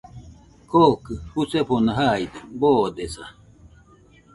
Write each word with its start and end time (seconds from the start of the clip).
Kokɨ 0.69 1.13
jusefona 1.31 1.91
jaide 1.97 2.39
boodesa. 2.59 3.25